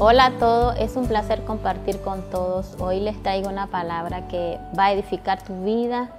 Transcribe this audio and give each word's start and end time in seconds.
Hola 0.00 0.26
a 0.26 0.30
todos, 0.38 0.76
es 0.78 0.94
un 0.94 1.08
placer 1.08 1.42
compartir 1.42 2.00
con 2.02 2.22
todos. 2.30 2.76
Hoy 2.78 3.00
les 3.00 3.20
traigo 3.20 3.48
una 3.48 3.66
palabra 3.66 4.28
que 4.28 4.56
va 4.78 4.84
a 4.84 4.92
edificar 4.92 5.42
tu 5.42 5.64
vida 5.64 6.10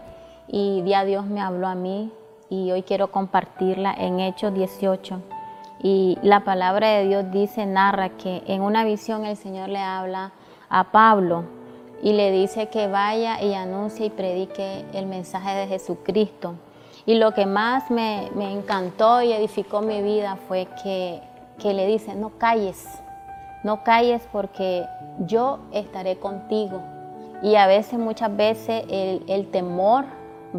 y 0.50 0.82
día 0.82 1.06
Dios 1.06 1.26
me 1.28 1.40
habló 1.40 1.66
a 1.66 1.76
mí 1.76 2.12
y 2.50 2.72
hoy 2.72 2.84
quiero 2.84 3.10
compartirla 3.10 3.94
en 3.98 4.20
Hechos 4.20 4.54
18. 4.54 5.22
Y 5.82 6.18
la 6.24 6.42
palabra 6.42 6.90
de 6.90 7.08
Dios 7.08 7.32
dice, 7.32 7.66
narra 7.66 8.10
que 8.10 8.44
en 8.48 8.64
una 8.64 8.84
visión 8.84 9.24
el 9.24 9.38
Señor 9.38 9.70
le 9.70 9.80
habla 9.80 10.34
a 10.68 10.92
Pablo 10.92 11.46
y 12.04 12.12
le 12.12 12.32
dice 12.32 12.68
que 12.68 12.88
vaya 12.88 13.42
y 13.42 13.54
anuncie 13.54 14.08
y 14.08 14.10
predique 14.10 14.84
el 14.92 15.06
mensaje 15.06 15.56
de 15.56 15.68
Jesucristo. 15.68 16.56
Y 17.06 17.16
lo 17.16 17.34
que 17.34 17.46
más 17.46 17.90
me, 17.90 18.28
encantó 18.52 19.22
y 19.22 19.32
edificó 19.32 19.80
mi 19.80 20.02
vida 20.02 20.38
fue 20.50 20.68
que, 20.84 21.22
que 21.60 21.74
le 21.74 21.88
dice, 21.88 22.14
no 22.14 22.32
calles 22.38 22.86
no 23.64 23.84
calles 23.84 24.28
porque 24.32 24.86
yo 25.20 25.60
estaré 25.72 26.18
contigo. 26.18 26.82
Y 27.42 27.56
a 27.56 27.68
veces, 27.68 28.00
muchas 28.00 28.36
veces, 28.36 28.84
el, 28.90 29.48
temor 29.52 30.06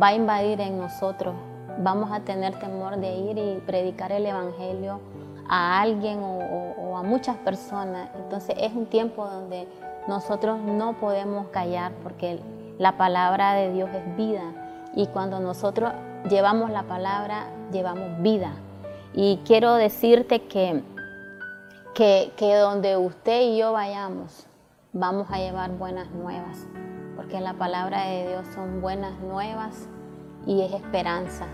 va 0.00 0.08
a 0.08 0.14
invadir 0.14 0.60
en 0.60 0.78
nosotros. 0.78 1.34
Vamos 1.78 2.10
a 2.12 2.20
tener 2.20 2.58
temor 2.58 2.96
de 2.96 3.14
ir 3.14 3.38
y 3.38 3.62
predicar 3.66 4.12
el 4.12 4.26
Evangelio 4.26 5.00
a 5.48 5.80
alguien 5.80 6.20
o, 6.22 6.96
a 6.96 7.02
muchas 7.02 7.36
personas. 7.38 8.08
Entonces 8.16 8.56
es 8.58 8.72
un 8.72 8.86
tiempo 8.86 9.26
donde 9.26 9.66
nosotros 10.06 10.58
no 10.60 10.94
podemos 10.94 11.48
callar 11.48 11.92
porque 12.02 12.40
la 12.78 12.96
palabra 12.96 13.54
de 13.54 13.72
Dios 13.72 13.90
es 13.94 14.16
vida. 14.16 14.42
Y 14.94 15.06
cuando 15.06 15.38
nosotros 15.40 15.92
llevamos 16.28 16.70
la 16.70 16.82
palabra, 16.82 17.46
llevamos 17.72 18.20
vida. 18.20 18.52
Y 19.14 19.40
quiero 19.44 19.74
decirte 19.74 20.42
que 20.42 20.82
que, 22.00 22.54
donde 22.54 22.96
usted 22.96 23.42
y 23.42 23.58
yo 23.58 23.72
vayamos, 23.72 24.46
vamos 24.94 25.26
a 25.30 25.36
llevar 25.36 25.72
buenas 25.72 26.10
nuevas, 26.12 26.66
porque 27.14 27.40
la 27.40 27.52
palabra 27.52 28.06
de 28.06 28.26
Dios 28.26 28.46
son 28.54 28.80
buenas 28.80 29.20
nuevas 29.20 29.86
y 30.46 30.62
es 30.62 30.72
esperanza. 30.72 31.44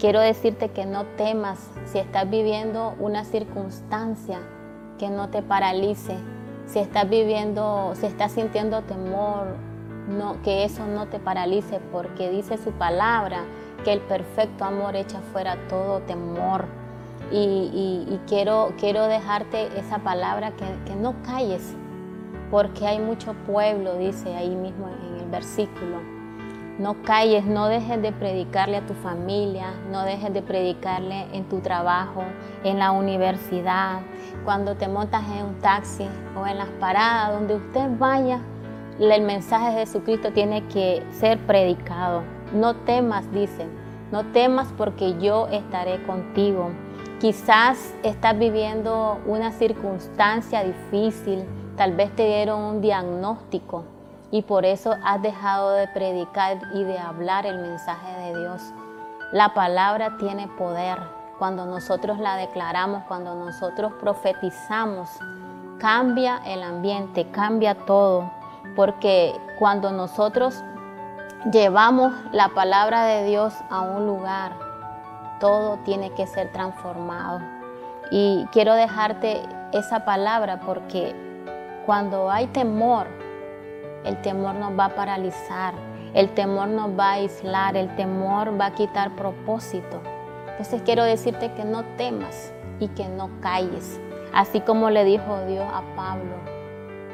Quiero 0.00 0.18
decirte 0.18 0.70
que 0.70 0.84
no 0.84 1.04
temas 1.16 1.70
si 1.84 1.98
estás 1.98 2.28
viviendo 2.28 2.96
una 2.98 3.22
circunstancia 3.24 4.40
que 4.98 5.10
no 5.10 5.30
te 5.30 5.42
paralice, 5.42 6.16
si 6.66 6.80
estás 6.80 7.08
viviendo, 7.08 7.92
si 7.94 8.06
estás 8.06 8.32
sintiendo 8.32 8.82
temor, 8.82 9.46
no, 10.08 10.42
que 10.42 10.64
eso 10.64 10.86
no 10.86 11.06
te 11.06 11.20
paralice, 11.20 11.78
porque 11.92 12.30
dice 12.30 12.58
su 12.58 12.72
palabra 12.72 13.44
que 13.84 13.92
el 13.92 14.00
perfecto 14.00 14.64
amor 14.64 14.96
echa 14.96 15.20
fuera 15.20 15.56
todo 15.68 16.00
temor. 16.00 16.83
Y, 17.36 18.20
quiero, 18.28 18.74
quiero 18.78 19.08
dejarte 19.08 19.66
esa 19.76 19.98
palabra 19.98 20.52
que, 20.52 20.94
no 20.94 21.16
calles, 21.24 21.74
porque 22.48 22.86
hay 22.86 23.00
mucho 23.00 23.34
pueblo, 23.44 23.96
dice 23.96 24.36
ahí 24.36 24.54
mismo 24.54 24.88
en 24.88 25.20
el 25.20 25.30
versículo. 25.30 25.98
No 26.78 27.02
calles, 27.02 27.44
no 27.44 27.66
dejes 27.66 28.00
de 28.02 28.12
predicarle 28.12 28.76
a 28.76 28.86
tu 28.86 28.94
familia, 28.94 29.74
no 29.90 30.04
dejes 30.04 30.32
de 30.32 30.42
predicarle 30.42 31.26
en 31.32 31.48
tu 31.48 31.58
trabajo, 31.58 32.22
en 32.62 32.78
la 32.78 32.92
universidad, 32.92 34.02
cuando 34.44 34.76
te 34.76 34.86
montas 34.86 35.24
en 35.28 35.46
un 35.46 35.58
taxi 35.58 36.06
o 36.40 36.46
en 36.46 36.58
las 36.58 36.68
paradas, 36.78 37.32
donde 37.32 37.56
usted 37.56 37.88
vaya, 37.98 38.40
el 39.00 39.22
mensaje 39.22 39.70
de 39.70 39.86
Jesucristo 39.86 40.32
tiene 40.32 40.64
que 40.68 41.02
ser 41.10 41.38
predicado. 41.46 42.22
No 42.52 42.76
temas, 42.76 43.28
dice, 43.32 43.66
no 44.12 44.24
temas 44.26 44.72
porque 44.76 45.18
yo 45.18 45.48
estaré 45.48 46.00
contigo. 46.04 46.70
Quizás 47.20 47.94
estás 48.02 48.38
viviendo 48.38 49.18
una 49.26 49.52
circunstancia 49.52 50.62
difícil, 50.62 51.44
tal 51.76 51.94
vez 51.94 52.14
te 52.14 52.26
dieron 52.26 52.60
un 52.60 52.80
diagnóstico 52.80 53.84
y 54.30 54.42
por 54.42 54.64
eso 54.64 54.96
has 55.04 55.22
dejado 55.22 55.72
de 55.72 55.88
predicar 55.88 56.58
y 56.74 56.84
de 56.84 56.98
hablar 56.98 57.46
el 57.46 57.58
mensaje 57.58 58.12
de 58.20 58.40
Dios. 58.40 58.60
La 59.32 59.54
palabra 59.54 60.16
tiene 60.18 60.48
poder. 60.48 60.98
Cuando 61.38 61.66
nosotros 61.66 62.18
la 62.18 62.36
declaramos, 62.36 63.04
cuando 63.08 63.34
nosotros 63.34 63.92
profetizamos, 64.00 65.08
cambia 65.78 66.40
el 66.46 66.62
ambiente, 66.62 67.26
cambia 67.30 67.74
todo. 67.74 68.30
Porque 68.76 69.34
cuando 69.58 69.92
nosotros 69.92 70.62
llevamos 71.52 72.12
la 72.32 72.48
palabra 72.48 73.06
de 73.06 73.24
Dios 73.24 73.54
a 73.70 73.82
un 73.82 74.06
lugar, 74.06 74.52
todo 75.40 75.78
tiene 75.84 76.10
que 76.12 76.26
ser 76.26 76.50
transformado. 76.52 77.40
Y 78.10 78.46
quiero 78.52 78.74
dejarte 78.74 79.42
esa 79.72 80.04
palabra 80.04 80.60
porque 80.60 81.14
cuando 81.86 82.30
hay 82.30 82.46
temor, 82.48 83.06
el 84.04 84.20
temor 84.20 84.54
nos 84.54 84.78
va 84.78 84.86
a 84.86 84.94
paralizar, 84.94 85.74
el 86.12 86.30
temor 86.34 86.68
nos 86.68 86.98
va 86.98 87.10
a 87.10 87.12
aislar, 87.14 87.76
el 87.76 87.94
temor 87.96 88.58
va 88.60 88.66
a 88.66 88.74
quitar 88.74 89.16
propósito. 89.16 90.00
Entonces 90.50 90.82
quiero 90.82 91.04
decirte 91.04 91.52
que 91.52 91.64
no 91.64 91.82
temas 91.96 92.52
y 92.78 92.88
que 92.88 93.08
no 93.08 93.30
calles, 93.40 94.00
así 94.32 94.60
como 94.60 94.90
le 94.90 95.04
dijo 95.04 95.44
Dios 95.46 95.66
a 95.72 95.82
Pablo, 95.96 96.36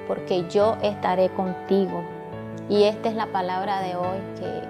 porque 0.07 0.47
yo 0.49 0.77
estaré 0.83 1.31
contigo. 1.31 2.03
Y 2.69 2.85
esta 2.85 3.09
es 3.09 3.15
la 3.15 3.27
palabra 3.27 3.81
de 3.81 3.97
hoy 3.97 4.19
que, 4.37 4.63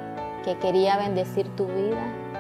que 0.44 0.59
quería 0.59 0.97
bendecir 0.97 1.49
tu 1.56 1.67
vida 1.67 2.03